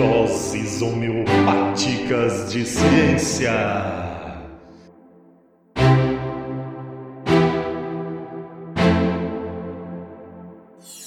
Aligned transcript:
Doses 0.00 0.80
homeopáticas 0.80 2.50
de 2.50 2.64
ciência. 2.64 3.52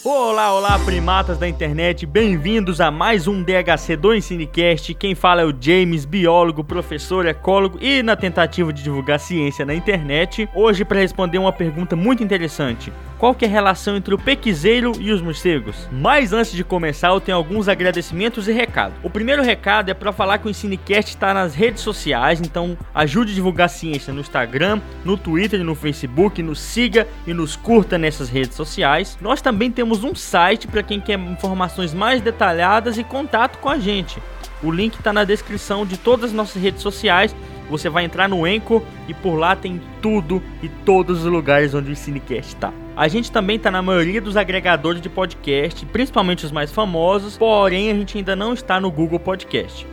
Olá, 0.05 0.53
olá, 0.53 0.62
primatas 0.79 1.37
da 1.37 1.47
internet, 1.47 2.05
bem-vindos 2.05 2.81
a 2.81 2.89
mais 2.89 3.27
um 3.27 3.43
DHC 3.43 3.95
do 3.95 4.13
Ensinecast. 4.13 4.93
Quem 4.95 5.13
fala 5.13 5.41
é 5.41 5.45
o 5.45 5.53
James, 5.57 6.03
biólogo, 6.03 6.63
professor, 6.63 7.25
ecólogo 7.27 7.77
e 7.79 8.01
na 8.01 8.15
tentativa 8.15 8.73
de 8.73 8.81
divulgar 8.81 9.19
ciência 9.19 9.65
na 9.65 9.75
internet. 9.75 10.49
Hoje 10.53 10.83
para 10.83 10.99
responder 10.99 11.37
uma 11.37 11.51
pergunta 11.51 11.95
muito 11.95 12.23
interessante. 12.23 12.91
Qual 13.23 13.33
que 13.33 13.45
é 13.45 13.47
a 13.47 13.51
relação 13.51 13.95
entre 13.95 14.13
o 14.13 14.17
pequizeiro 14.17 14.91
e 14.99 15.09
os 15.09 15.21
morcegos? 15.21 15.87
Mas 15.89 16.33
antes 16.33 16.51
de 16.51 16.61
começar, 16.61 17.07
eu 17.07 17.21
tenho 17.21 17.37
alguns 17.37 17.69
agradecimentos 17.69 18.49
e 18.49 18.51
recados. 18.51 18.97
O 19.01 19.09
primeiro 19.09 19.41
recado 19.41 19.89
é 19.89 19.93
para 19.93 20.11
falar 20.11 20.39
que 20.39 20.47
o 20.47 20.49
Ensinecast 20.49 21.11
está 21.11 21.33
nas 21.33 21.55
redes 21.55 21.81
sociais, 21.81 22.41
então 22.41 22.77
ajude 22.93 23.31
a 23.31 23.35
divulgar 23.35 23.69
ciência 23.69 24.11
no 24.11 24.19
Instagram, 24.19 24.81
no 25.05 25.15
Twitter 25.15 25.63
no 25.63 25.73
Facebook, 25.73 26.43
nos 26.43 26.59
siga 26.59 27.07
e 27.25 27.33
nos 27.33 27.55
curta 27.55 27.97
nessas 27.97 28.27
redes 28.27 28.55
sociais. 28.55 29.17
Nós 29.21 29.41
também 29.41 29.71
temos 29.71 30.03
um 30.03 30.13
site 30.13 30.62
para 30.67 30.83
quem 30.83 30.99
quer 30.99 31.19
informações 31.19 31.93
mais 31.93 32.21
detalhadas 32.21 32.97
e 32.97 33.03
contato 33.03 33.57
com 33.59 33.69
a 33.69 33.77
gente. 33.77 34.21
O 34.63 34.71
link 34.71 34.95
está 34.95 35.11
na 35.11 35.23
descrição 35.23 35.85
de 35.85 35.97
todas 35.97 36.25
as 36.25 36.33
nossas 36.33 36.61
redes 36.61 36.81
sociais. 36.81 37.35
Você 37.69 37.89
vai 37.89 38.05
entrar 38.05 38.29
no 38.29 38.47
Enco 38.47 38.83
e 39.07 39.13
por 39.13 39.35
lá 39.35 39.55
tem 39.55 39.81
tudo 40.01 40.41
e 40.61 40.69
todos 40.69 41.25
os 41.25 41.31
lugares 41.31 41.73
onde 41.73 41.91
o 41.91 41.95
Cinecast 41.95 42.55
está. 42.55 42.73
A 42.95 43.07
gente 43.07 43.31
também 43.31 43.55
está 43.55 43.71
na 43.71 43.81
maioria 43.81 44.21
dos 44.21 44.37
agregadores 44.37 45.01
de 45.01 45.09
podcast, 45.09 45.85
principalmente 45.87 46.45
os 46.45 46.51
mais 46.51 46.71
famosos, 46.71 47.37
porém 47.37 47.89
a 47.89 47.93
gente 47.93 48.17
ainda 48.17 48.35
não 48.35 48.53
está 48.53 48.79
no 48.79 48.91
Google 48.91 49.19
Podcast. 49.19 49.87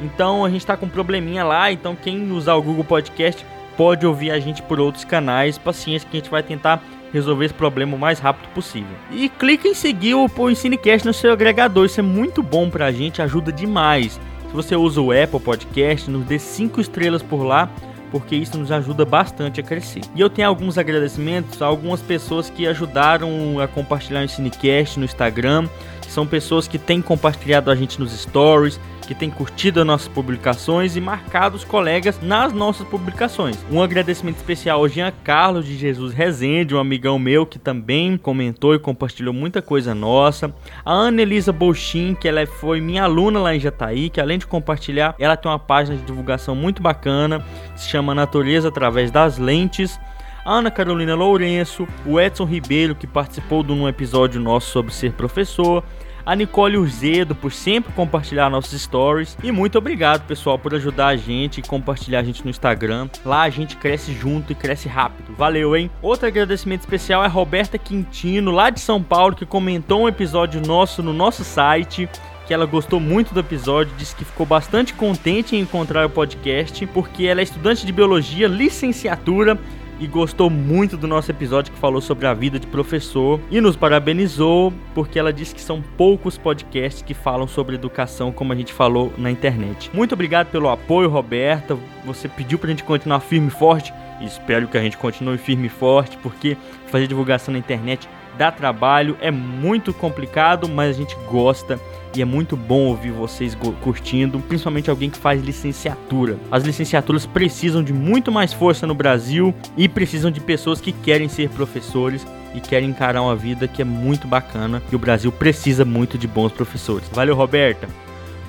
Então 0.00 0.44
a 0.44 0.50
gente 0.50 0.60
está 0.60 0.76
com 0.76 0.86
um 0.86 0.88
probleminha 0.88 1.44
lá, 1.44 1.72
então 1.72 1.96
quem 1.96 2.30
usar 2.30 2.54
o 2.54 2.62
Google 2.62 2.84
Podcast 2.84 3.44
pode 3.76 4.06
ouvir 4.06 4.30
a 4.30 4.38
gente 4.38 4.60
por 4.62 4.78
outros 4.78 5.04
canais. 5.04 5.56
Paciência 5.56 6.08
que 6.08 6.16
a 6.16 6.20
gente 6.20 6.30
vai 6.30 6.42
tentar 6.42 6.82
resolver 7.12 7.44
esse 7.44 7.54
problema 7.54 7.94
o 7.94 7.98
mais 7.98 8.18
rápido 8.18 8.48
possível. 8.54 8.96
E 9.10 9.28
clique 9.28 9.68
em 9.68 9.74
seguir 9.74 10.14
o 10.14 10.50
Ensinecast 10.50 11.06
no 11.06 11.12
seu 11.12 11.32
agregador, 11.32 11.86
isso 11.86 12.00
é 12.00 12.02
muito 12.02 12.42
bom 12.42 12.70
pra 12.70 12.90
gente, 12.90 13.20
ajuda 13.20 13.52
demais. 13.52 14.20
Se 14.48 14.52
você 14.54 14.76
usa 14.76 15.00
o 15.00 15.12
Apple 15.12 15.40
Podcast, 15.40 16.10
nos 16.10 16.24
dê 16.24 16.38
5 16.38 16.80
estrelas 16.80 17.22
por 17.22 17.42
lá, 17.42 17.70
porque 18.10 18.36
isso 18.36 18.58
nos 18.58 18.70
ajuda 18.70 19.04
bastante 19.06 19.60
a 19.60 19.62
crescer. 19.62 20.02
E 20.14 20.20
eu 20.20 20.28
tenho 20.28 20.46
alguns 20.46 20.76
agradecimentos 20.76 21.62
a 21.62 21.66
algumas 21.66 22.00
pessoas 22.02 22.50
que 22.50 22.66
ajudaram 22.66 23.58
a 23.58 23.66
compartilhar 23.66 24.20
o 24.20 24.24
Ensinecast 24.24 24.98
no 24.98 25.04
Instagram, 25.06 25.66
são 26.12 26.26
pessoas 26.26 26.68
que 26.68 26.78
têm 26.78 27.00
compartilhado 27.00 27.70
a 27.70 27.74
gente 27.74 27.98
nos 27.98 28.12
stories, 28.12 28.78
que 29.06 29.14
tem 29.14 29.30
curtido 29.30 29.80
as 29.80 29.86
nossas 29.86 30.08
publicações 30.08 30.94
e 30.94 31.00
marcado 31.00 31.56
os 31.56 31.64
colegas 31.64 32.20
nas 32.20 32.52
nossas 32.52 32.86
publicações. 32.86 33.58
Um 33.70 33.82
agradecimento 33.82 34.36
especial 34.36 34.80
ao 34.80 34.88
Jean 34.88 35.12
Carlos 35.24 35.66
de 35.66 35.76
Jesus 35.76 36.12
Rezende, 36.12 36.74
um 36.74 36.78
amigão 36.78 37.18
meu 37.18 37.44
que 37.46 37.58
também 37.58 38.16
comentou 38.16 38.74
e 38.74 38.78
compartilhou 38.78 39.34
muita 39.34 39.60
coisa 39.60 39.94
nossa. 39.94 40.54
A 40.84 40.92
Ana 40.92 41.22
Elisa 41.22 41.52
Bolchin, 41.52 42.14
que 42.14 42.28
ela 42.28 42.46
foi 42.46 42.80
minha 42.80 43.04
aluna 43.04 43.40
lá 43.40 43.54
em 43.54 43.60
Jataí, 43.60 44.10
que 44.10 44.20
além 44.20 44.38
de 44.38 44.46
compartilhar, 44.46 45.14
ela 45.18 45.36
tem 45.36 45.50
uma 45.50 45.58
página 45.58 45.96
de 45.96 46.04
divulgação 46.04 46.54
muito 46.54 46.82
bacana, 46.82 47.44
que 47.74 47.80
se 47.80 47.88
chama 47.88 48.14
Natureza 48.14 48.68
através 48.68 49.10
das 49.10 49.38
lentes. 49.38 49.98
Ana 50.44 50.72
Carolina 50.72 51.14
Lourenço, 51.14 51.86
o 52.04 52.20
Edson 52.20 52.44
Ribeiro, 52.44 52.96
que 52.96 53.06
participou 53.06 53.62
de 53.62 53.70
um 53.70 53.88
episódio 53.88 54.40
nosso 54.40 54.70
sobre 54.70 54.92
ser 54.92 55.12
professor, 55.12 55.84
a 56.24 56.34
Nicole 56.34 56.76
Urzedo 56.76 57.34
por 57.34 57.52
sempre 57.52 57.92
compartilhar 57.92 58.48
nossos 58.50 58.80
stories. 58.80 59.36
E 59.42 59.50
muito 59.52 59.78
obrigado, 59.78 60.26
pessoal, 60.26 60.58
por 60.58 60.74
ajudar 60.74 61.08
a 61.08 61.16
gente 61.16 61.58
e 61.58 61.62
compartilhar 61.62 62.20
a 62.20 62.24
gente 62.24 62.44
no 62.44 62.50
Instagram. 62.50 63.08
Lá 63.24 63.42
a 63.42 63.50
gente 63.50 63.76
cresce 63.76 64.12
junto 64.12 64.52
e 64.52 64.54
cresce 64.54 64.88
rápido. 64.88 65.34
Valeu, 65.36 65.76
hein? 65.76 65.90
Outro 66.00 66.26
agradecimento 66.26 66.80
especial 66.80 67.22
é 67.22 67.26
a 67.26 67.28
Roberta 67.28 67.78
Quintino, 67.78 68.50
lá 68.50 68.70
de 68.70 68.80
São 68.80 69.02
Paulo, 69.02 69.34
que 69.34 69.46
comentou 69.46 70.02
um 70.02 70.08
episódio 70.08 70.60
nosso 70.60 71.02
no 71.02 71.12
nosso 71.12 71.44
site 71.44 72.08
que 72.46 72.52
ela 72.52 72.66
gostou 72.66 72.98
muito 72.98 73.32
do 73.32 73.40
episódio, 73.40 73.94
disse 73.96 74.16
que 74.16 74.24
ficou 74.24 74.44
bastante 74.44 74.92
contente 74.94 75.54
em 75.54 75.60
encontrar 75.60 76.04
o 76.04 76.10
podcast, 76.10 76.84
porque 76.88 77.24
ela 77.24 77.40
é 77.40 77.44
estudante 77.44 77.86
de 77.86 77.92
biologia, 77.92 78.48
licenciatura 78.48 79.58
e 80.02 80.06
gostou 80.08 80.50
muito 80.50 80.96
do 80.96 81.06
nosso 81.06 81.30
episódio 81.30 81.72
que 81.72 81.78
falou 81.78 82.00
sobre 82.00 82.26
a 82.26 82.34
vida 82.34 82.58
de 82.58 82.66
professor 82.66 83.38
e 83.48 83.60
nos 83.60 83.76
parabenizou 83.76 84.72
porque 84.96 85.16
ela 85.16 85.32
disse 85.32 85.54
que 85.54 85.60
são 85.60 85.80
poucos 85.96 86.36
podcasts 86.36 87.02
que 87.02 87.14
falam 87.14 87.46
sobre 87.46 87.76
educação 87.76 88.32
como 88.32 88.52
a 88.52 88.56
gente 88.56 88.72
falou 88.72 89.12
na 89.16 89.30
internet. 89.30 89.92
Muito 89.94 90.12
obrigado 90.12 90.48
pelo 90.50 90.68
apoio, 90.68 91.08
Roberta. 91.08 91.78
Você 92.04 92.28
pediu 92.28 92.58
pra 92.58 92.68
gente 92.70 92.82
continuar 92.82 93.20
firme 93.20 93.46
e 93.46 93.50
forte 93.50 93.94
espero 94.20 94.66
que 94.66 94.76
a 94.76 94.82
gente 94.82 94.96
continue 94.96 95.38
firme 95.38 95.66
e 95.66 95.70
forte 95.70 96.18
porque 96.18 96.56
fazer 96.86 97.06
divulgação 97.06 97.52
na 97.52 97.58
internet 97.58 98.08
dá 98.36 98.50
trabalho, 98.50 99.16
é 99.20 99.30
muito 99.30 99.92
complicado, 99.92 100.68
mas 100.68 100.96
a 100.96 100.98
gente 100.98 101.14
gosta 101.30 101.78
e 102.14 102.22
é 102.22 102.24
muito 102.24 102.56
bom 102.56 102.86
ouvir 102.86 103.10
vocês 103.10 103.56
curtindo, 103.80 104.38
principalmente 104.40 104.90
alguém 104.90 105.10
que 105.10 105.18
faz 105.18 105.42
licenciatura. 105.42 106.38
As 106.50 106.62
licenciaturas 106.62 107.26
precisam 107.26 107.82
de 107.82 107.92
muito 107.92 108.30
mais 108.30 108.52
força 108.52 108.86
no 108.86 108.94
Brasil 108.94 109.54
e 109.76 109.88
precisam 109.88 110.30
de 110.30 110.40
pessoas 110.40 110.80
que 110.80 110.92
querem 110.92 111.28
ser 111.28 111.48
professores 111.50 112.26
e 112.54 112.60
querem 112.60 112.90
encarar 112.90 113.22
uma 113.22 113.36
vida 113.36 113.66
que 113.66 113.80
é 113.80 113.84
muito 113.84 114.26
bacana 114.26 114.82
e 114.90 114.96
o 114.96 114.98
Brasil 114.98 115.32
precisa 115.32 115.84
muito 115.84 116.18
de 116.18 116.26
bons 116.26 116.52
professores. 116.52 117.08
Valeu, 117.12 117.34
Roberta! 117.34 117.88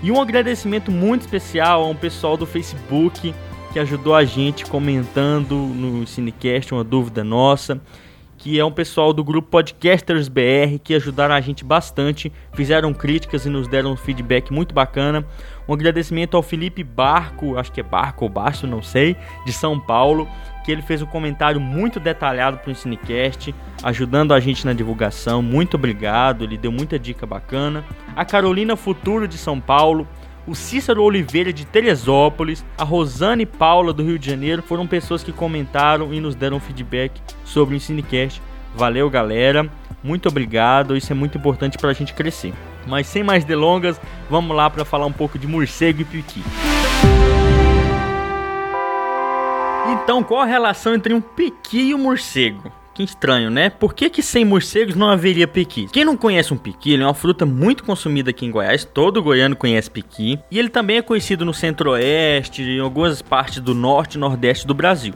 E 0.02 0.12
um 0.12 0.22
agradecimento 0.22 0.91
muito 0.91 1.22
especial 1.22 1.84
a 1.84 1.88
um 1.88 1.96
pessoal 1.96 2.35
do 2.35 2.46
Facebook 2.46 3.34
que 3.72 3.79
ajudou 3.79 4.13
a 4.13 4.25
gente 4.25 4.66
comentando 4.66 5.56
no 5.56 6.06
Cinecast 6.06 6.73
uma 6.73 6.84
dúvida 6.84 7.23
nossa 7.23 7.81
que 8.43 8.59
é 8.59 8.65
um 8.65 8.71
pessoal 8.73 9.13
do 9.13 9.23
grupo 9.23 9.47
Podcasters 9.47 10.27
BR 10.27 10.77
que 10.83 10.93
ajudaram 10.93 11.33
a 11.33 11.39
gente 11.39 11.63
bastante, 11.63 12.29
fizeram 12.51 12.93
críticas 12.93 13.45
e 13.45 13.49
nos 13.49 13.69
deram 13.69 13.93
um 13.93 13.95
feedback 13.95 14.51
muito 14.51 14.75
bacana. 14.75 15.25
Um 15.65 15.73
agradecimento 15.73 16.35
ao 16.35 16.43
Felipe 16.43 16.83
Barco, 16.83 17.57
acho 17.57 17.71
que 17.71 17.79
é 17.79 17.83
Barco 17.83 18.25
ou 18.25 18.29
Baixo, 18.29 18.67
não 18.67 18.83
sei, 18.83 19.15
de 19.45 19.53
São 19.53 19.79
Paulo, 19.79 20.27
que 20.65 20.73
ele 20.73 20.81
fez 20.81 21.01
um 21.01 21.05
comentário 21.05 21.61
muito 21.61 22.01
detalhado 22.01 22.57
para 22.57 22.69
o 22.69 22.75
Cinecast, 22.75 23.55
ajudando 23.81 24.33
a 24.33 24.41
gente 24.41 24.65
na 24.65 24.73
divulgação. 24.73 25.41
Muito 25.41 25.75
obrigado, 25.75 26.43
ele 26.43 26.57
deu 26.57 26.69
muita 26.71 26.99
dica 26.99 27.25
bacana. 27.25 27.85
A 28.13 28.25
Carolina 28.25 28.75
Futuro 28.75 29.25
de 29.25 29.37
São 29.37 29.57
Paulo, 29.57 30.05
o 30.45 30.53
Cícero 30.53 31.03
Oliveira 31.03 31.53
de 31.53 31.65
Teresópolis, 31.65 32.65
a 32.77 32.83
Rosane 32.83 33.45
Paula 33.45 33.93
do 33.93 34.03
Rio 34.03 34.19
de 34.19 34.29
Janeiro 34.29 34.61
foram 34.61 34.85
pessoas 34.85 35.23
que 35.23 35.31
comentaram 35.31 36.13
e 36.13 36.19
nos 36.19 36.35
deram 36.35 36.59
feedback 36.59 37.21
sobre 37.45 37.75
o 37.75 37.77
Ensinecast. 37.77 38.41
Valeu, 38.75 39.09
galera. 39.09 39.69
Muito 40.03 40.27
obrigado. 40.27 40.97
Isso 40.97 41.11
é 41.13 41.15
muito 41.15 41.37
importante 41.37 41.77
para 41.77 41.91
a 41.91 41.93
gente 41.93 42.13
crescer. 42.13 42.53
Mas 42.85 43.07
sem 43.07 43.23
mais 43.23 43.45
delongas, 43.45 43.99
vamos 44.29 44.55
lá 44.55 44.69
para 44.69 44.83
falar 44.83 45.05
um 45.05 45.13
pouco 45.13 45.39
de 45.39 45.47
morcego 45.47 46.01
e 46.01 46.05
piqui. 46.05 46.43
Então, 49.93 50.23
qual 50.23 50.41
a 50.41 50.45
relação 50.45 50.93
entre 50.93 51.13
um 51.13 51.21
piqui 51.21 51.89
e 51.89 51.95
um 51.95 51.99
morcego? 51.99 52.71
Que 52.93 53.01
estranho, 53.01 53.49
né? 53.49 53.71
Por 53.71 53.95
que, 53.95 54.07
que 54.07 54.21
sem 54.21 54.45
morcegos 54.45 54.95
não 54.95 55.09
haveria 55.09 55.47
piqui? 55.47 55.87
Quem 55.91 56.05
não 56.05 56.15
conhece 56.15 56.53
um 56.53 56.57
piqui, 56.57 56.93
ele 56.93 57.01
é 57.01 57.05
uma 57.05 57.15
fruta 57.15 57.43
muito 57.43 57.83
consumida 57.83 58.29
aqui 58.29 58.45
em 58.45 58.51
Goiás, 58.51 58.85
todo 58.85 59.23
goiano 59.23 59.55
conhece 59.55 59.89
piqui, 59.89 60.39
e 60.51 60.59
ele 60.59 60.69
também 60.69 60.97
é 60.97 61.01
conhecido 61.01 61.43
no 61.43 61.55
centro-oeste 61.55 62.61
em 62.61 62.79
algumas 62.79 63.19
partes 63.19 63.59
do 63.59 63.73
norte 63.73 64.13
e 64.13 64.19
nordeste 64.19 64.67
do 64.67 64.75
Brasil. 64.75 65.13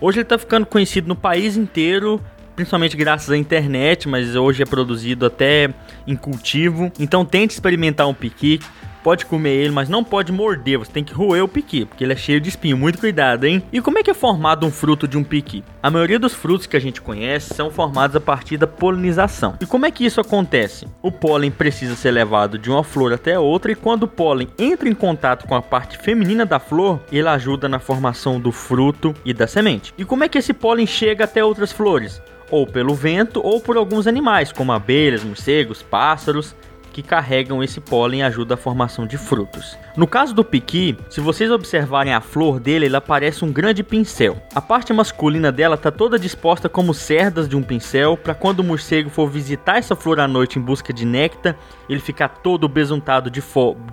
Hoje 0.00 0.18
ele 0.18 0.22
está 0.22 0.38
ficando 0.38 0.64
conhecido 0.64 1.06
no 1.06 1.14
país 1.14 1.54
inteiro, 1.54 2.18
principalmente 2.56 2.96
graças 2.96 3.30
à 3.30 3.36
internet, 3.36 4.08
mas 4.08 4.34
hoje 4.34 4.62
é 4.62 4.66
produzido 4.66 5.26
até 5.26 5.68
em 6.06 6.16
cultivo. 6.16 6.90
Então 6.98 7.26
tente 7.26 7.52
experimentar 7.52 8.08
um 8.08 8.14
piqui 8.14 8.58
pode 9.02 9.26
comer 9.26 9.54
ele, 9.54 9.70
mas 9.70 9.88
não 9.88 10.04
pode 10.04 10.32
morder. 10.32 10.78
Você 10.78 10.92
tem 10.92 11.04
que 11.04 11.12
roer 11.12 11.42
o 11.42 11.48
piqui, 11.48 11.84
porque 11.84 12.04
ele 12.04 12.12
é 12.12 12.16
cheio 12.16 12.40
de 12.40 12.48
espinho. 12.48 12.76
Muito 12.76 12.98
cuidado, 12.98 13.44
hein? 13.44 13.62
E 13.72 13.80
como 13.80 13.98
é 13.98 14.02
que 14.02 14.10
é 14.10 14.14
formado 14.14 14.66
um 14.66 14.70
fruto 14.70 15.08
de 15.08 15.16
um 15.16 15.24
piqui? 15.24 15.64
A 15.82 15.90
maioria 15.90 16.18
dos 16.18 16.34
frutos 16.34 16.66
que 16.66 16.76
a 16.76 16.80
gente 16.80 17.00
conhece 17.00 17.54
são 17.54 17.70
formados 17.70 18.16
a 18.16 18.20
partir 18.20 18.56
da 18.56 18.66
polinização. 18.66 19.56
E 19.60 19.66
como 19.66 19.86
é 19.86 19.90
que 19.90 20.04
isso 20.04 20.20
acontece? 20.20 20.86
O 21.02 21.10
pólen 21.10 21.50
precisa 21.50 21.94
ser 21.94 22.10
levado 22.10 22.58
de 22.58 22.70
uma 22.70 22.84
flor 22.84 23.12
até 23.12 23.38
outra 23.38 23.72
e 23.72 23.76
quando 23.76 24.04
o 24.04 24.08
pólen 24.08 24.48
entra 24.58 24.88
em 24.88 24.94
contato 24.94 25.46
com 25.46 25.54
a 25.54 25.62
parte 25.62 25.98
feminina 25.98 26.44
da 26.44 26.58
flor, 26.58 27.00
ele 27.10 27.28
ajuda 27.28 27.68
na 27.68 27.78
formação 27.78 28.40
do 28.40 28.52
fruto 28.52 29.14
e 29.24 29.32
da 29.32 29.46
semente. 29.46 29.94
E 29.96 30.04
como 30.04 30.24
é 30.24 30.28
que 30.28 30.38
esse 30.38 30.52
pólen 30.52 30.86
chega 30.86 31.24
até 31.24 31.44
outras 31.44 31.72
flores? 31.72 32.20
Ou 32.50 32.66
pelo 32.66 32.94
vento 32.94 33.40
ou 33.44 33.60
por 33.60 33.76
alguns 33.76 34.06
animais, 34.06 34.50
como 34.50 34.72
abelhas, 34.72 35.22
morcegos, 35.22 35.82
pássaros 35.82 36.54
que 36.98 37.02
carregam 37.02 37.62
esse 37.62 37.80
pólen 37.80 38.20
e 38.20 38.22
ajudam 38.24 38.56
a 38.56 38.58
formação 38.58 39.06
de 39.06 39.16
frutos. 39.16 39.78
No 39.96 40.04
caso 40.04 40.34
do 40.34 40.44
piqui, 40.44 40.96
se 41.08 41.20
vocês 41.20 41.48
observarem 41.48 42.12
a 42.12 42.20
flor 42.20 42.58
dele, 42.58 42.86
ela 42.86 43.00
parece 43.00 43.44
um 43.44 43.52
grande 43.52 43.84
pincel. 43.84 44.36
A 44.52 44.60
parte 44.60 44.92
masculina 44.92 45.52
dela 45.52 45.76
está 45.76 45.92
toda 45.92 46.18
disposta 46.18 46.68
como 46.68 46.92
cerdas 46.92 47.48
de 47.48 47.56
um 47.56 47.62
pincel, 47.62 48.16
para 48.16 48.34
quando 48.34 48.60
o 48.60 48.64
morcego 48.64 49.10
for 49.10 49.30
visitar 49.30 49.78
essa 49.78 49.94
flor 49.94 50.18
à 50.18 50.26
noite 50.26 50.58
em 50.58 50.62
busca 50.62 50.92
de 50.92 51.06
néctar, 51.06 51.56
ele 51.88 52.00
ficar 52.00 52.28
todo 52.28 52.68
besuntado 52.68 53.30
de, 53.30 53.40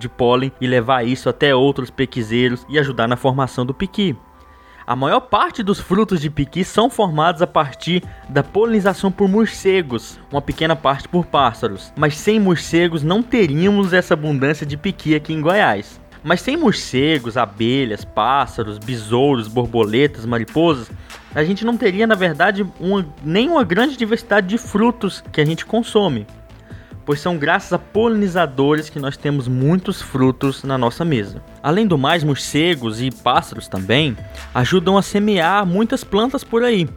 de 0.00 0.08
pólen 0.08 0.50
e 0.60 0.66
levar 0.66 1.06
isso 1.06 1.28
até 1.28 1.54
outros 1.54 1.90
pequizeiros 1.90 2.66
e 2.68 2.76
ajudar 2.76 3.06
na 3.06 3.16
formação 3.16 3.64
do 3.64 3.72
piqui. 3.72 4.16
A 4.86 4.94
maior 4.94 5.18
parte 5.18 5.64
dos 5.64 5.80
frutos 5.80 6.20
de 6.20 6.30
piqui 6.30 6.62
são 6.62 6.88
formados 6.88 7.42
a 7.42 7.46
partir 7.46 8.04
da 8.28 8.44
polinização 8.44 9.10
por 9.10 9.28
morcegos, 9.28 10.16
uma 10.30 10.40
pequena 10.40 10.76
parte 10.76 11.08
por 11.08 11.26
pássaros. 11.26 11.92
Mas 11.96 12.16
sem 12.16 12.38
morcegos 12.38 13.02
não 13.02 13.20
teríamos 13.20 13.92
essa 13.92 14.14
abundância 14.14 14.64
de 14.64 14.76
piqui 14.76 15.16
aqui 15.16 15.32
em 15.32 15.40
Goiás. 15.40 16.00
Mas 16.22 16.40
sem 16.40 16.56
morcegos, 16.56 17.36
abelhas, 17.36 18.04
pássaros, 18.04 18.78
besouros, 18.78 19.48
borboletas, 19.48 20.24
mariposas, 20.24 20.88
a 21.34 21.42
gente 21.42 21.64
não 21.64 21.76
teria, 21.76 22.06
na 22.06 22.14
verdade, 22.14 22.64
uma, 22.78 23.04
nem 23.24 23.48
uma 23.48 23.64
grande 23.64 23.96
diversidade 23.96 24.46
de 24.46 24.56
frutos 24.56 25.20
que 25.32 25.40
a 25.40 25.44
gente 25.44 25.66
consome 25.66 26.28
pois 27.06 27.20
são 27.20 27.38
graças 27.38 27.72
a 27.72 27.78
polinizadores 27.78 28.90
que 28.90 28.98
nós 28.98 29.16
temos 29.16 29.46
muitos 29.46 30.02
frutos 30.02 30.64
na 30.64 30.76
nossa 30.76 31.04
mesa. 31.04 31.40
Além 31.62 31.86
do 31.86 31.96
mais, 31.96 32.24
morcegos 32.24 33.00
e 33.00 33.12
pássaros 33.12 33.68
também 33.68 34.16
ajudam 34.52 34.98
a 34.98 35.02
semear 35.02 35.64
muitas 35.64 36.02
plantas 36.02 36.42
por 36.42 36.64
aí. 36.64 36.88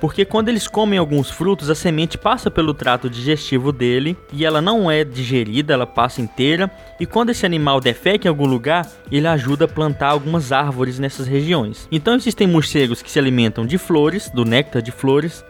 Porque 0.00 0.24
quando 0.24 0.48
eles 0.48 0.66
comem 0.66 0.98
alguns 0.98 1.30
frutos, 1.30 1.68
a 1.68 1.74
semente 1.74 2.16
passa 2.16 2.50
pelo 2.50 2.72
trato 2.72 3.10
digestivo 3.10 3.70
dele 3.70 4.16
e 4.32 4.46
ela 4.46 4.62
não 4.62 4.90
é 4.90 5.04
digerida, 5.04 5.74
ela 5.74 5.86
passa 5.86 6.22
inteira. 6.22 6.70
E 6.98 7.04
quando 7.04 7.30
esse 7.30 7.44
animal 7.44 7.80
defeca 7.80 8.26
em 8.26 8.30
algum 8.30 8.46
lugar, 8.46 8.90
ele 9.12 9.26
ajuda 9.26 9.66
a 9.66 9.68
plantar 9.68 10.08
algumas 10.08 10.52
árvores 10.52 10.98
nessas 10.98 11.26
regiões. 11.26 11.86
Então 11.92 12.14
existem 12.14 12.46
morcegos 12.46 13.02
que 13.02 13.10
se 13.10 13.18
alimentam 13.18 13.66
de 13.66 13.76
flores, 13.76 14.30
do 14.30 14.42
néctar 14.42 14.80
de 14.80 14.90
flores, 14.90 15.44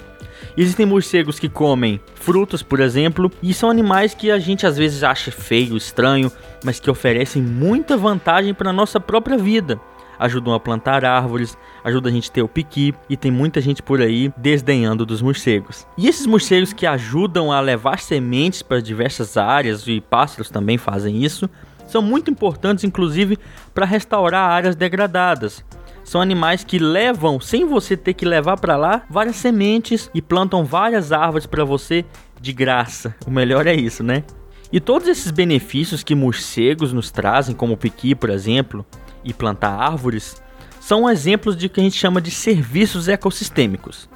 Existem 0.57 0.87
morcegos 0.87 1.39
que 1.39 1.49
comem 1.49 2.01
frutos, 2.15 2.63
por 2.63 2.81
exemplo, 2.81 3.31
e 3.43 3.55
são 3.55 3.71
animais 3.71 4.15
que 4.15 4.31
a 4.31 4.39
gente 4.39 4.67
às 4.67 4.77
vezes 4.77 5.03
acha 5.03 5.31
feio, 5.31 5.77
estranho, 5.77 6.31
mas 6.65 6.81
que 6.81 6.91
oferecem 6.91 7.43
muita 7.43 7.97
vantagem 7.97 8.55
para 8.55 8.71
a 8.71 8.73
nossa 8.73 9.01
própria 9.01 9.37
vida. 9.37 9.81
Ajudam 10.19 10.53
a 10.53 10.61
plantar 10.61 11.03
árvores, 11.03 11.57
ajudam 11.83 12.11
a 12.11 12.15
gente 12.15 12.29
a 12.29 12.33
ter 12.35 12.43
o 12.43 12.49
piqui 12.49 12.95
e 13.09 13.17
tem 13.17 13.31
muita 13.31 13.59
gente 13.59 13.83
por 13.83 14.03
aí 14.03 14.31
desdenhando 14.37 15.07
dos 15.07 15.23
morcegos. 15.23 15.87
E 15.97 16.09
esses 16.09 16.27
morcegos 16.27 16.75
que 16.75 16.87
ajudam 16.87 17.51
a 17.51 17.59
levar 17.59 18.01
sementes 18.01 18.61
para 18.61 18.83
diversas 18.83 19.39
áreas 19.39 19.87
e 19.87 19.99
pássaros 19.99 20.51
também 20.51 20.77
fazem 20.77 21.25
isso, 21.25 21.49
são 21.87 22.03
muito 22.03 22.31
importantes 22.31 22.85
inclusive 22.85 23.39
para 23.73 23.87
restaurar 23.87 24.51
áreas 24.51 24.77
degradadas. 24.77 25.65
São 26.05 26.21
animais 26.21 26.65
que 26.65 26.79
levam, 26.79 27.41
sem 27.41 27.65
você 27.65 27.97
ter 27.97 28.15
que 28.15 28.25
levar 28.25 28.59
para 28.59 28.77
lá, 28.77 29.03
várias 29.09 29.37
sementes 29.37 30.11
e 30.15 30.21
plantam 30.21 30.65
várias 30.65 31.13
árvores 31.13 31.47
para 31.47 31.65
você 31.65 32.05
de 32.41 32.53
graça. 32.53 33.15
O 33.27 33.31
melhor 33.31 33.67
é 33.67 33.75
isso, 33.75 34.03
né? 34.03 34.25
E 34.73 34.81
todos 34.81 35.09
esses 35.09 35.31
benefícios 35.31 36.03
que 36.03 36.15
morcegos 36.15 36.93
nos 36.93 37.11
trazem, 37.11 37.55
como 37.55 37.75
o 37.75 37.77
piqui, 37.77 38.15
por 38.15 38.31
exemplo, 38.31 38.87
e 39.25 39.33
plantar 39.33 39.71
árvores, 39.71 40.41
são 40.81 41.09
exemplos 41.09 41.57
de 41.57 41.69
que 41.69 41.81
a 41.81 41.83
gente 41.83 41.97
chama 41.97 42.21
de 42.21 42.31
serviços 42.31 43.09
ecossistêmicos. 43.09 44.09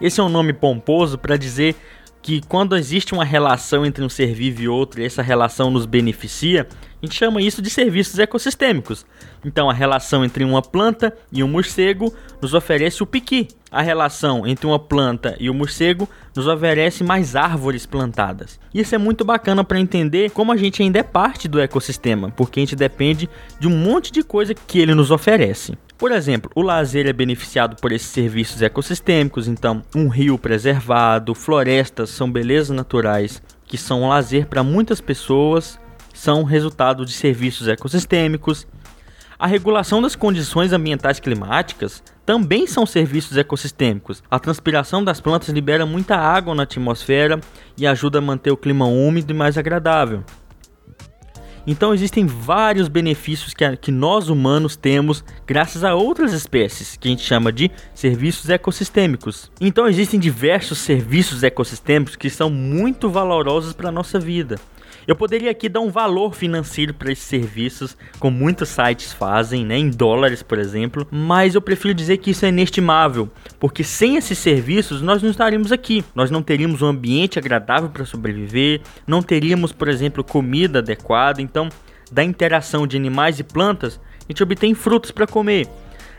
Esse 0.00 0.20
é 0.20 0.22
um 0.22 0.28
nome 0.28 0.52
pomposo 0.52 1.18
para 1.18 1.36
dizer 1.36 1.74
que 2.22 2.40
quando 2.42 2.76
existe 2.76 3.14
uma 3.14 3.24
relação 3.24 3.86
entre 3.86 4.04
um 4.04 4.08
ser 4.08 4.34
vivo 4.34 4.62
e 4.62 4.68
outro 4.68 5.00
e 5.00 5.04
essa 5.04 5.22
relação 5.22 5.70
nos 5.70 5.86
beneficia, 5.86 6.66
a 7.00 7.06
gente 7.06 7.16
chama 7.16 7.40
isso 7.40 7.62
de 7.62 7.70
serviços 7.70 8.18
ecossistêmicos. 8.18 9.06
Então, 9.44 9.70
a 9.70 9.72
relação 9.72 10.24
entre 10.24 10.42
uma 10.42 10.60
planta 10.60 11.16
e 11.30 11.44
um 11.44 11.48
morcego 11.48 12.12
nos 12.42 12.54
oferece 12.54 13.02
o 13.02 13.06
piqui. 13.06 13.48
A 13.70 13.82
relação 13.82 14.46
entre 14.46 14.66
uma 14.66 14.78
planta 14.78 15.36
e 15.38 15.48
o 15.48 15.54
morcego 15.54 16.08
nos 16.34 16.46
oferece 16.46 17.04
mais 17.04 17.36
árvores 17.36 17.86
plantadas. 17.86 18.58
Isso 18.74 18.94
é 18.94 18.98
muito 18.98 19.24
bacana 19.24 19.62
para 19.62 19.78
entender 19.78 20.30
como 20.30 20.50
a 20.50 20.56
gente 20.56 20.82
ainda 20.82 20.98
é 20.98 21.02
parte 21.02 21.46
do 21.46 21.60
ecossistema, 21.60 22.32
porque 22.36 22.58
a 22.58 22.62
gente 22.62 22.74
depende 22.74 23.28
de 23.60 23.68
um 23.68 23.76
monte 23.76 24.10
de 24.10 24.22
coisa 24.22 24.54
que 24.54 24.80
ele 24.80 24.94
nos 24.94 25.10
oferece. 25.10 25.76
Por 25.98 26.12
exemplo, 26.12 26.48
o 26.54 26.62
lazer 26.62 27.08
é 27.08 27.12
beneficiado 27.12 27.74
por 27.74 27.90
esses 27.90 28.06
serviços 28.06 28.62
ecossistêmicos, 28.62 29.48
então, 29.48 29.82
um 29.96 30.06
rio 30.06 30.38
preservado, 30.38 31.34
florestas 31.34 32.10
são 32.10 32.30
belezas 32.30 32.70
naturais 32.70 33.42
que 33.66 33.76
são 33.76 34.02
um 34.02 34.08
lazer 34.08 34.46
para 34.46 34.62
muitas 34.62 35.00
pessoas 35.00 35.78
são 36.14 36.44
resultado 36.44 37.04
de 37.04 37.12
serviços 37.12 37.66
ecossistêmicos. 37.66 38.64
A 39.36 39.46
regulação 39.46 40.00
das 40.00 40.14
condições 40.14 40.72
ambientais 40.72 41.20
climáticas 41.20 42.02
também 42.24 42.66
são 42.66 42.86
serviços 42.86 43.36
ecossistêmicos. 43.36 44.22
A 44.30 44.38
transpiração 44.38 45.02
das 45.02 45.20
plantas 45.20 45.48
libera 45.48 45.84
muita 45.84 46.16
água 46.16 46.54
na 46.54 46.62
atmosfera 46.62 47.40
e 47.76 47.86
ajuda 47.86 48.18
a 48.18 48.22
manter 48.22 48.50
o 48.52 48.56
clima 48.56 48.86
úmido 48.86 49.32
e 49.32 49.36
mais 49.36 49.58
agradável. 49.58 50.24
Então 51.66 51.92
existem 51.92 52.26
vários 52.26 52.88
benefícios 52.88 53.54
que, 53.54 53.64
a, 53.64 53.76
que 53.76 53.90
nós 53.90 54.28
humanos 54.28 54.76
temos 54.76 55.24
graças 55.46 55.84
a 55.84 55.94
outras 55.94 56.32
espécies, 56.32 56.96
que 56.96 57.08
a 57.08 57.10
gente 57.10 57.22
chama 57.22 57.52
de 57.52 57.70
serviços 57.94 58.48
ecossistêmicos. 58.48 59.50
Então 59.60 59.88
existem 59.88 60.18
diversos 60.18 60.78
serviços 60.78 61.42
ecossistêmicos 61.42 62.16
que 62.16 62.30
são 62.30 62.50
muito 62.50 63.08
valorosos 63.08 63.72
para 63.72 63.88
a 63.88 63.92
nossa 63.92 64.18
vida. 64.18 64.56
Eu 65.08 65.16
poderia 65.16 65.50
aqui 65.50 65.70
dar 65.70 65.80
um 65.80 65.88
valor 65.88 66.34
financeiro 66.34 66.92
para 66.92 67.10
esses 67.10 67.24
serviços, 67.24 67.96
como 68.18 68.36
muitos 68.36 68.68
sites 68.68 69.10
fazem, 69.10 69.64
né, 69.64 69.78
em 69.78 69.88
dólares, 69.88 70.42
por 70.42 70.58
exemplo, 70.58 71.08
mas 71.10 71.54
eu 71.54 71.62
prefiro 71.62 71.94
dizer 71.94 72.18
que 72.18 72.32
isso 72.32 72.44
é 72.44 72.50
inestimável, 72.50 73.26
porque 73.58 73.82
sem 73.82 74.16
esses 74.16 74.36
serviços 74.36 75.00
nós 75.00 75.22
não 75.22 75.30
estaríamos 75.30 75.72
aqui. 75.72 76.04
Nós 76.14 76.30
não 76.30 76.42
teríamos 76.42 76.82
um 76.82 76.88
ambiente 76.88 77.38
agradável 77.38 77.88
para 77.88 78.04
sobreviver, 78.04 78.82
não 79.06 79.22
teríamos, 79.22 79.72
por 79.72 79.88
exemplo, 79.88 80.22
comida 80.22 80.80
adequada. 80.80 81.40
Então, 81.40 81.70
da 82.12 82.22
interação 82.22 82.86
de 82.86 82.98
animais 82.98 83.40
e 83.40 83.44
plantas, 83.44 83.98
a 84.20 84.24
gente 84.30 84.42
obtém 84.42 84.74
frutos 84.74 85.10
para 85.10 85.26
comer. 85.26 85.66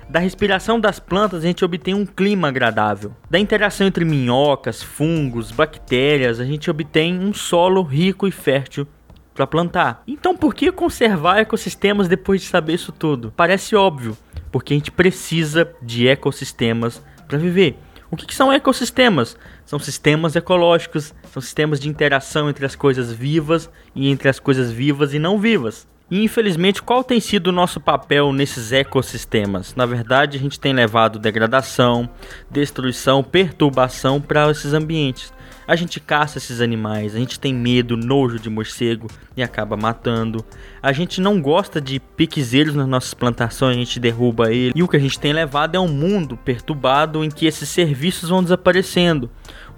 Da 0.09 0.17
respiração 0.17 0.79
das 0.79 0.99
plantas, 0.99 1.43
a 1.43 1.47
gente 1.47 1.63
obtém 1.63 1.93
um 1.93 2.03
clima 2.03 2.47
agradável. 2.47 3.13
Da 3.29 3.37
interação 3.37 3.85
entre 3.85 4.03
minhocas, 4.03 4.81
fungos, 4.81 5.51
bactérias, 5.51 6.39
a 6.39 6.45
gente 6.45 6.67
obtém 6.67 7.19
um 7.19 7.31
solo 7.31 7.83
rico 7.83 8.27
e 8.27 8.31
fértil 8.31 8.87
para 9.35 9.45
plantar. 9.45 10.01
Então, 10.07 10.35
por 10.35 10.55
que 10.55 10.71
conservar 10.71 11.37
ecossistemas 11.37 12.07
depois 12.07 12.41
de 12.41 12.47
saber 12.47 12.73
isso 12.73 12.91
tudo? 12.91 13.31
Parece 13.37 13.75
óbvio, 13.75 14.17
porque 14.51 14.73
a 14.73 14.77
gente 14.77 14.89
precisa 14.89 15.71
de 15.79 16.07
ecossistemas 16.07 17.03
para 17.27 17.37
viver. 17.37 17.77
O 18.09 18.17
que, 18.17 18.25
que, 18.25 18.33
são 18.33 18.51
ecossistemas? 18.51 19.37
São 19.63 19.77
sistemas 19.77 20.35
ecológicos, 20.35 21.13
são 21.31 21.39
sistemas 21.39 21.79
de 21.79 21.87
interação 21.87 22.49
entre 22.49 22.65
as 22.65 22.75
coisas 22.75 23.13
vivas 23.13 23.69
e 23.93 24.09
entre 24.09 24.27
as 24.27 24.39
coisas 24.39 24.71
vivas 24.71 25.13
e 25.13 25.19
não 25.19 25.37
vivas. 25.37 25.87
E 26.11 26.23
infelizmente, 26.23 26.81
qual 26.81 27.03
tem 27.03 27.19
sido 27.19 27.47
o 27.47 27.51
nosso 27.51 27.79
papel 27.79 28.33
nesses 28.33 28.71
ecossistemas? 28.71 29.75
Na 29.75 29.85
verdade, 29.85 30.37
a 30.37 30.39
gente 30.39 30.59
tem 30.59 30.73
levado 30.73 31.19
degradação, 31.19 32.09
destruição, 32.49 33.23
perturbação 33.23 34.19
para 34.19 34.49
esses 34.49 34.73
ambientes. 34.73 35.31
A 35.67 35.75
gente 35.75 35.99
caça 35.99 36.39
esses 36.39 36.61
animais, 36.61 37.13
a 37.13 37.19
gente 37.19 37.39
tem 37.39 37.53
medo, 37.53 37.95
nojo 37.95 38.39
de 38.39 38.49
morcego 38.49 39.07
e 39.37 39.43
acaba 39.43 39.77
matando. 39.77 40.43
A 40.81 40.91
gente 40.91 41.21
não 41.21 41.39
gosta 41.39 41.79
de 41.79 41.99
piquezeiros 41.99 42.73
nas 42.73 42.87
nossas 42.87 43.13
plantações, 43.13 43.75
a 43.75 43.79
gente 43.79 43.99
derruba 43.99 44.51
ele. 44.51 44.73
E 44.75 44.81
o 44.81 44.87
que 44.87 44.97
a 44.97 44.99
gente 44.99 45.19
tem 45.19 45.31
levado 45.31 45.75
é 45.75 45.79
um 45.79 45.87
mundo 45.87 46.35
perturbado 46.35 47.23
em 47.23 47.29
que 47.29 47.45
esses 47.45 47.69
serviços 47.69 48.29
vão 48.29 48.41
desaparecendo 48.41 49.29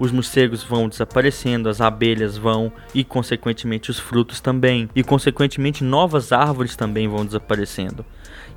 os 0.02 0.10
morcegos 0.10 0.64
vão 0.64 0.88
desaparecendo, 0.88 1.68
as 1.68 1.80
abelhas 1.80 2.36
vão 2.36 2.72
e 2.92 3.04
consequentemente 3.04 3.88
os 3.88 4.00
frutos 4.00 4.40
também, 4.40 4.90
e 4.96 5.04
consequentemente 5.04 5.84
novas 5.84 6.32
árvores 6.32 6.74
também 6.74 7.06
vão 7.06 7.24
desaparecendo. 7.24 8.04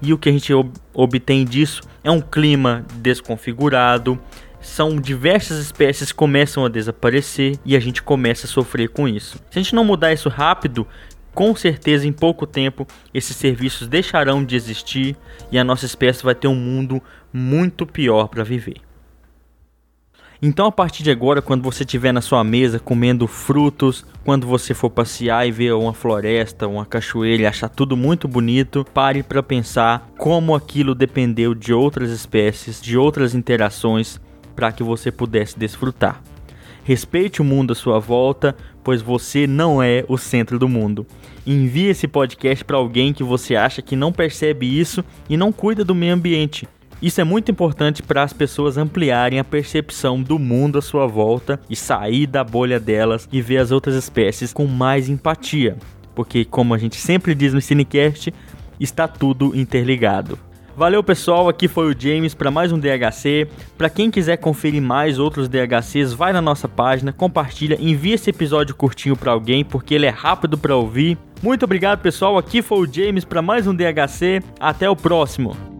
E 0.02 0.12
o 0.12 0.18
que 0.18 0.28
a 0.28 0.32
gente 0.32 0.52
ob 0.52 0.72
obtém 0.92 1.46
disso 1.46 1.84
é 2.04 2.10
um 2.10 2.20
clima 2.20 2.84
desconfigurado, 2.96 4.20
são 4.60 4.96
diversas 4.96 5.60
espécies 5.60 6.12
começam 6.12 6.66
a 6.66 6.70
desaparecer 6.70 7.60
e 7.64 7.76
a 7.76 7.80
gente 7.80 8.02
começa 8.02 8.48
a 8.48 8.50
sofrer 8.50 8.90
com 8.90 9.08
isso. 9.08 9.38
Se 9.52 9.60
a 9.60 9.62
gente 9.62 9.76
não 9.76 9.86
mudar 9.86 10.14
isso 10.14 10.30
rápido, 10.30 10.88
com 11.32 11.56
certeza 11.56 12.08
em 12.08 12.12
pouco 12.12 12.48
tempo 12.48 12.88
esses 13.14 13.38
serviços 13.38 13.88
deixarão 13.88 14.44
de 14.44 14.56
existir 14.56 15.16
e 15.52 15.60
a 15.60 15.64
nossa 15.64 15.86
espécie 15.86 16.24
vai 16.24 16.34
ter 16.34 16.48
um 16.48 16.56
mundo 16.56 17.00
muito 17.32 17.86
pior 17.86 18.30
para 18.30 18.44
viver. 18.44 18.78
Então, 20.48 20.68
a 20.68 20.72
partir 20.72 21.02
de 21.02 21.10
agora, 21.10 21.42
quando 21.42 21.64
você 21.64 21.82
estiver 21.82 22.12
na 22.12 22.22
sua 22.22 22.44
mesa 22.44 22.78
comendo 22.78 23.26
frutos, 23.26 24.06
quando 24.24 24.46
você 24.46 24.76
for 24.76 24.92
passear 24.92 25.48
e 25.48 25.52
ver 25.52 25.74
uma 25.74 25.92
floresta, 25.92 26.68
uma 26.68 26.86
cachoeira 26.86 27.50
achar 27.50 27.68
tudo 27.68 27.98
muito 27.98 28.28
bonito, 28.28 28.86
pare 28.94 29.24
para 29.24 29.42
pensar 29.42 30.08
como 30.20 30.54
aquilo 30.54 30.94
dependeu 30.94 31.56
de 31.56 31.74
outras 31.74 32.12
espécies, 32.12 32.80
de 32.80 32.96
outras 32.96 33.34
interações 33.34 34.22
para 34.56 34.72
que 34.72 34.84
você 34.84 35.12
pudesse 35.12 35.58
desfrutar. 35.58 36.22
Respeite 36.84 37.42
o 37.42 37.44
mundo 37.44 37.72
à 37.72 37.76
sua 37.76 37.98
volta, 37.98 38.56
pois 38.84 39.02
você 39.02 39.48
não 39.48 39.82
é 39.82 40.06
o 40.08 40.16
centro 40.16 40.60
do 40.60 40.70
mundo. 40.70 41.08
Envie 41.44 41.88
esse 41.88 42.08
podcast 42.08 42.64
para 42.64 42.78
alguém 42.78 43.14
que 43.14 43.24
você 43.24 43.56
acha 43.56 43.82
que 43.82 43.96
não 43.96 44.14
percebe 44.14 44.80
isso 44.80 45.04
e 45.28 45.38
não 45.38 45.52
cuida 45.52 45.84
do 45.84 45.96
meio 45.96 46.14
ambiente. 46.14 46.68
Isso 47.06 47.22
é 47.22 47.24
muito 47.24 47.52
importante 47.52 48.02
para 48.02 48.24
as 48.24 48.34
pessoas 48.34 48.80
ampliarem 48.80 49.38
a 49.38 49.44
percepção 49.44 50.24
do 50.24 50.40
mundo 50.40 50.80
à 50.80 50.82
sua 50.82 51.06
volta 51.06 51.60
e 51.70 51.76
sair 51.76 52.26
da 52.26 52.44
bolha 52.44 52.80
delas 52.80 53.30
e 53.32 53.44
ver 53.44 53.58
as 53.58 53.70
outras 53.70 53.94
espécies 53.94 54.52
com 54.52 54.66
mais 54.66 55.08
empatia. 55.08 55.78
Porque, 56.16 56.44
como 56.44 56.74
a 56.74 56.80
gente 56.80 56.96
sempre 56.96 57.36
diz 57.36 57.54
no 57.54 57.62
Cinecast, 57.62 58.34
está 58.80 59.08
tudo 59.08 59.56
interligado. 59.56 60.40
Valeu 60.76 61.04
pessoal, 61.04 61.48
aqui 61.48 61.68
foi 61.68 61.94
o 61.94 61.96
James 61.96 62.34
para 62.34 62.50
mais 62.50 62.72
um 62.72 62.80
DHC. 62.80 63.48
Para 63.78 63.88
quem 63.88 64.10
quiser 64.10 64.38
conferir 64.38 64.82
mais 64.82 65.20
outros 65.20 65.48
DHCs, 65.48 66.12
vai 66.12 66.34
na 66.34 66.42
nossa 66.42 66.68
página, 66.68 67.14
compartilha, 67.14 67.78
envia 67.80 68.16
esse 68.16 68.32
episódio 68.32 68.74
curtinho 68.74 69.16
para 69.16 69.32
alguém 69.32 69.64
porque 69.64 69.94
ele 69.94 70.08
é 70.08 70.10
rápido 70.10 70.58
para 70.58 70.76
ouvir. 70.76 71.20
Muito 71.44 71.66
obrigado 71.66 72.02
pessoal, 72.02 72.36
aqui 72.36 72.64
foi 72.64 72.80
o 72.80 72.92
James 72.92 73.24
para 73.24 73.44
mais 73.44 73.68
um 73.68 73.76
DHC. 73.76 74.42
Até 74.60 74.90
o 74.90 74.96
próximo. 74.96 75.75